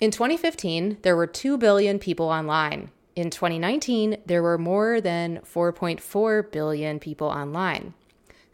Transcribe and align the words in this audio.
In 0.00 0.10
2015, 0.10 0.96
there 1.02 1.14
were 1.14 1.26
2 1.26 1.58
billion 1.58 1.98
people 1.98 2.26
online. 2.30 2.90
In 3.14 3.28
2019, 3.28 4.16
there 4.24 4.42
were 4.42 4.56
more 4.56 4.98
than 4.98 5.40
4.4 5.40 6.50
billion 6.50 6.98
people 6.98 7.26
online. 7.26 7.92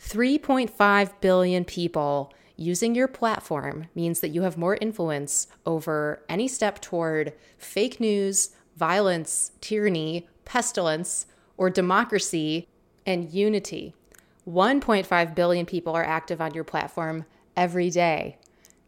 3.5 0.01 1.21
billion 1.21 1.65
people 1.65 2.35
using 2.57 2.97
your 2.97 3.07
platform 3.07 3.87
means 3.95 4.19
that 4.21 4.31
you 4.31 4.43
have 4.43 4.59
more 4.59 4.77
influence 4.81 5.47
over 5.65 6.21
any 6.29 6.49
step 6.49 6.81
toward 6.81 7.33
fake 7.59 8.01
news, 8.01 8.51
violence, 8.77 9.53
tyranny, 9.61 10.27
pestilence, 10.45 11.27
or 11.57 11.71
democracy 11.71 12.67
and 13.07 13.33
unity. 13.33 13.95
1.5 14.49 15.35
billion 15.37 15.65
people 15.65 15.95
are 15.95 16.05
active 16.05 16.41
on 16.41 16.55
your 16.55 16.65
platform 16.65 17.25
every 17.57 17.89
day. 17.89 18.37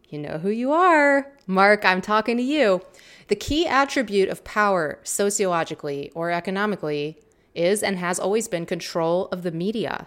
You 0.09 0.19
know 0.19 0.39
who 0.39 0.48
you 0.48 0.73
are. 0.73 1.30
Mark, 1.47 1.85
I'm 1.85 2.01
talking 2.01 2.37
to 2.39 2.43
you. 2.43 2.80
The 3.29 3.37
key 3.37 3.66
attribute 3.66 4.30
of 4.30 4.43
power, 4.43 4.99
sociologically 5.03 6.11
or 6.15 6.30
economically, 6.30 7.19
is 7.55 7.83
and 7.83 7.99
has 7.99 8.19
always 8.19 8.49
been 8.49 8.65
control 8.65 9.27
of 9.27 9.43
the 9.43 9.51
media. 9.51 10.07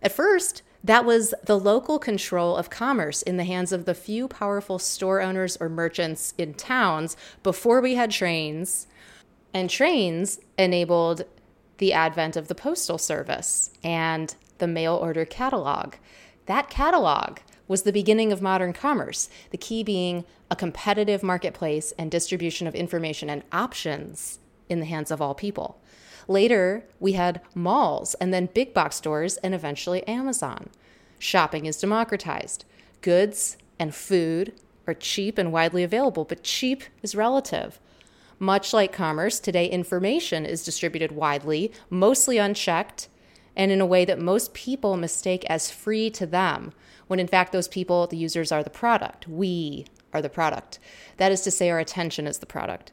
At 0.00 0.12
first, 0.12 0.62
that 0.84 1.04
was 1.04 1.34
the 1.42 1.58
local 1.58 1.98
control 1.98 2.56
of 2.56 2.70
commerce 2.70 3.22
in 3.22 3.36
the 3.36 3.44
hands 3.44 3.72
of 3.72 3.86
the 3.86 3.94
few 3.94 4.28
powerful 4.28 4.78
store 4.78 5.20
owners 5.20 5.56
or 5.56 5.68
merchants 5.68 6.34
in 6.38 6.54
towns 6.54 7.16
before 7.42 7.80
we 7.80 7.94
had 7.94 8.10
trains. 8.10 8.86
And 9.52 9.70
trains 9.70 10.40
enabled 10.58 11.24
the 11.78 11.92
advent 11.92 12.36
of 12.36 12.48
the 12.48 12.54
Postal 12.54 12.98
Service 12.98 13.70
and 13.82 14.34
the 14.58 14.66
mail 14.66 14.94
order 14.94 15.24
catalog. 15.24 15.94
That 16.46 16.70
catalog 16.70 17.38
was 17.66 17.82
the 17.82 17.92
beginning 17.92 18.32
of 18.32 18.42
modern 18.42 18.72
commerce, 18.72 19.28
the 19.50 19.58
key 19.58 19.82
being 19.82 20.24
a 20.50 20.56
competitive 20.56 21.22
marketplace 21.22 21.92
and 21.98 22.10
distribution 22.10 22.66
of 22.66 22.74
information 22.74 23.30
and 23.30 23.42
options 23.52 24.38
in 24.68 24.80
the 24.80 24.86
hands 24.86 25.10
of 25.10 25.20
all 25.20 25.34
people. 25.34 25.80
Later, 26.28 26.84
we 27.00 27.12
had 27.12 27.40
malls 27.54 28.14
and 28.14 28.32
then 28.32 28.48
big 28.54 28.72
box 28.72 28.96
stores 28.96 29.36
and 29.38 29.54
eventually 29.54 30.06
Amazon. 30.06 30.70
Shopping 31.18 31.66
is 31.66 31.80
democratized. 31.80 32.64
Goods 33.00 33.56
and 33.78 33.94
food 33.94 34.54
are 34.86 34.94
cheap 34.94 35.38
and 35.38 35.52
widely 35.52 35.82
available, 35.82 36.24
but 36.24 36.42
cheap 36.42 36.84
is 37.02 37.14
relative. 37.14 37.78
Much 38.38 38.72
like 38.72 38.92
commerce, 38.92 39.38
today 39.38 39.66
information 39.66 40.44
is 40.44 40.64
distributed 40.64 41.12
widely, 41.12 41.72
mostly 41.88 42.38
unchecked, 42.38 43.08
and 43.56 43.70
in 43.70 43.80
a 43.80 43.86
way 43.86 44.04
that 44.04 44.18
most 44.18 44.54
people 44.54 44.96
mistake 44.96 45.44
as 45.46 45.70
free 45.70 46.10
to 46.10 46.26
them, 46.26 46.72
when 47.06 47.20
in 47.20 47.26
fact, 47.26 47.52
those 47.52 47.68
people, 47.68 48.06
the 48.06 48.16
users, 48.16 48.50
are 48.50 48.62
the 48.62 48.70
product. 48.70 49.28
We 49.28 49.86
are 50.12 50.22
the 50.22 50.28
product. 50.28 50.78
That 51.18 51.32
is 51.32 51.42
to 51.42 51.50
say, 51.50 51.70
our 51.70 51.78
attention 51.78 52.26
is 52.26 52.38
the 52.38 52.46
product. 52.46 52.92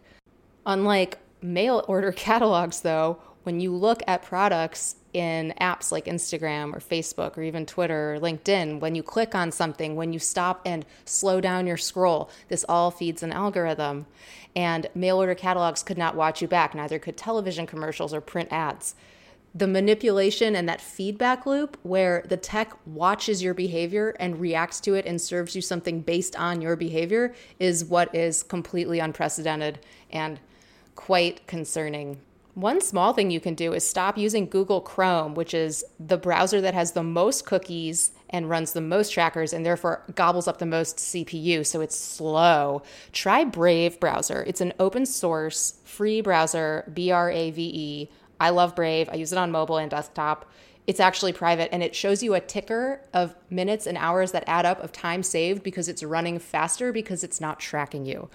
Unlike 0.66 1.20
mail 1.42 1.84
order 1.88 2.12
catalogs, 2.16 2.82
though, 2.82 3.20
when 3.44 3.60
you 3.60 3.74
look 3.74 4.04
at 4.08 4.22
products 4.22 4.96
in 5.14 5.54
apps 5.60 5.92
like 5.92 6.06
Instagram 6.06 6.76
or 6.76 6.80
Facebook 6.80 7.38
or 7.38 7.42
even 7.42 7.66
Twitter 7.66 8.14
or 8.14 8.20
LinkedIn, 8.20 8.80
when 8.80 8.94
you 8.94 9.02
click 9.02 9.34
on 9.34 9.52
something, 9.52 9.96
when 9.96 10.14
you 10.14 10.20
stop 10.20 10.62
and 10.66 10.86
slow 11.06 11.42
down 11.42 11.66
your 11.66 11.78
scroll, 11.78 12.30
this 12.50 12.66
all 12.70 12.92
feeds 12.92 13.24
an 13.24 13.32
algorithm. 13.32 14.06
And 14.56 14.88
mail 14.94 15.18
order 15.18 15.36
catalogs 15.36 15.82
could 15.82 15.98
not 15.98 16.16
watch 16.16 16.42
you 16.42 16.48
back, 16.48 16.76
neither 16.76 17.00
could 17.00 17.18
television 17.18 17.66
commercials 17.66 18.14
or 18.14 18.22
print 18.22 18.50
ads. 18.52 18.96
The 19.54 19.68
manipulation 19.68 20.56
and 20.56 20.68
that 20.70 20.80
feedback 20.80 21.46
loop 21.46 21.78
where 21.84 22.24
the 22.28 22.38
tech 22.38 22.74
watches 22.86 23.44
your 23.44 23.54
behavior 23.54 24.16
and 24.18 24.40
reacts 24.40 24.80
to 24.82 24.94
it 24.94 25.06
and 25.06 25.20
serves 25.20 25.56
you 25.56 25.62
something 25.62 26.02
based 26.02 26.38
on 26.38 26.62
your 26.62 26.78
behavior 26.78 27.34
is 27.60 27.84
what 27.84 28.14
is 28.16 28.44
completely 28.44 29.00
unprecedented 29.00 29.80
and 30.10 30.40
quite 30.96 31.46
concerning. 31.48 32.22
One 32.54 32.82
small 32.82 33.14
thing 33.14 33.32
you 33.32 33.40
can 33.40 33.56
do 33.56 33.72
is 33.74 33.88
stop 33.88 34.18
using 34.18 34.46
Google 34.46 34.82
Chrome, 34.82 35.36
which 35.36 35.54
is 35.54 35.86
the 36.00 36.18
browser 36.18 36.60
that 36.62 36.74
has 36.74 36.92
the 36.92 37.04
most 37.04 37.46
cookies 37.46 38.12
and 38.30 38.50
runs 38.50 38.74
the 38.74 38.82
most 38.82 39.14
trackers 39.14 39.54
and 39.54 39.66
therefore 39.66 40.04
gobbles 40.16 40.48
up 40.48 40.58
the 40.58 40.66
most 40.66 40.98
CPU, 40.98 41.66
so 41.66 41.80
it's 41.80 41.98
slow. 41.98 42.84
Try 43.14 43.46
Brave 43.46 44.00
browser. 44.00 44.44
It's 44.48 44.62
an 44.62 44.74
open 44.80 45.06
source, 45.06 45.76
free 45.86 46.20
browser, 46.20 46.90
B 46.94 47.10
R 47.10 47.30
A 47.30 47.52
V 47.52 47.62
E. 47.62 48.10
I 48.42 48.50
love 48.50 48.76
Brave. 48.76 49.08
I 49.10 49.16
use 49.16 49.32
it 49.32 49.38
on 49.38 49.52
mobile 49.52 49.78
and 49.78 49.90
desktop. 49.90 50.50
It's 50.88 51.00
actually 51.00 51.32
private 51.32 51.72
and 51.72 51.84
it 51.84 51.96
shows 51.96 52.24
you 52.24 52.34
a 52.34 52.42
ticker 52.42 53.02
of 53.14 53.36
minutes 53.52 53.86
and 53.86 53.98
hours 53.98 54.32
that 54.32 54.44
add 54.48 54.66
up 54.66 54.84
of 54.84 54.92
time 54.92 55.22
saved 55.22 55.62
because 55.62 55.88
it's 55.88 56.02
running 56.02 56.40
faster 56.40 56.92
because 56.92 57.24
it's 57.24 57.40
not 57.40 57.60
tracking 57.60 58.04
you. 58.04 58.30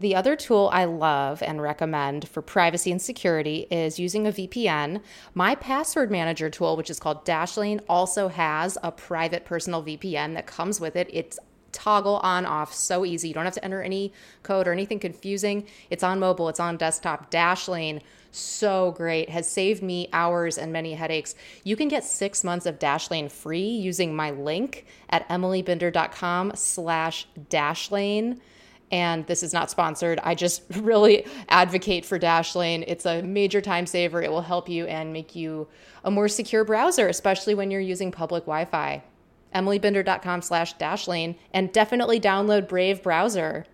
The 0.00 0.14
other 0.16 0.34
tool 0.34 0.70
I 0.72 0.86
love 0.86 1.42
and 1.42 1.60
recommend 1.60 2.26
for 2.26 2.40
privacy 2.40 2.90
and 2.90 3.02
security 3.02 3.66
is 3.70 3.98
using 3.98 4.26
a 4.26 4.32
VPN. 4.32 5.02
My 5.34 5.54
password 5.54 6.10
manager 6.10 6.48
tool, 6.48 6.74
which 6.74 6.88
is 6.88 6.98
called 6.98 7.26
Dashlane, 7.26 7.82
also 7.86 8.28
has 8.28 8.78
a 8.82 8.90
private 8.90 9.44
personal 9.44 9.82
VPN 9.82 10.32
that 10.34 10.46
comes 10.46 10.80
with 10.80 10.96
it. 10.96 11.10
It's 11.12 11.38
toggle 11.72 12.16
on 12.18 12.46
off 12.46 12.74
so 12.74 13.04
easy. 13.04 13.28
You 13.28 13.34
don't 13.34 13.44
have 13.44 13.54
to 13.54 13.64
enter 13.64 13.82
any 13.82 14.12
code 14.42 14.66
or 14.68 14.72
anything 14.72 14.98
confusing. 14.98 15.66
It's 15.90 16.02
on 16.02 16.20
mobile, 16.20 16.48
it's 16.48 16.60
on 16.60 16.76
desktop. 16.76 17.30
Dashlane, 17.30 18.00
so 18.32 18.92
great, 18.92 19.30
has 19.30 19.50
saved 19.50 19.82
me 19.82 20.08
hours 20.12 20.58
and 20.58 20.72
many 20.72 20.94
headaches. 20.94 21.34
You 21.64 21.76
can 21.76 21.88
get 21.88 22.04
six 22.04 22.44
months 22.44 22.66
of 22.66 22.78
Dashlane 22.78 23.30
free 23.30 23.68
using 23.68 24.14
my 24.14 24.30
link 24.30 24.86
at 25.10 25.28
emilybinder.com 25.28 26.52
slash 26.54 27.26
Dashlane 27.48 28.40
and 28.92 29.26
this 29.26 29.42
is 29.42 29.52
not 29.52 29.70
sponsored. 29.70 30.18
I 30.22 30.34
just 30.34 30.62
really 30.76 31.24
advocate 31.48 32.04
for 32.04 32.18
Dashlane. 32.18 32.84
It's 32.86 33.06
a 33.06 33.22
major 33.22 33.60
time 33.60 33.86
saver. 33.86 34.22
It 34.22 34.30
will 34.30 34.42
help 34.42 34.68
you 34.68 34.86
and 34.86 35.12
make 35.12 35.36
you 35.36 35.68
a 36.04 36.10
more 36.10 36.28
secure 36.28 36.64
browser, 36.64 37.08
especially 37.08 37.54
when 37.54 37.70
you're 37.70 37.80
using 37.80 38.10
public 38.10 38.44
Wi-Fi. 38.44 39.02
EmilyBinder.com 39.54 40.42
slash 40.42 40.76
Dashlane 40.76 41.36
and 41.52 41.72
definitely 41.72 42.20
download 42.20 42.68
Brave 42.68 43.02
browser. 43.02 43.66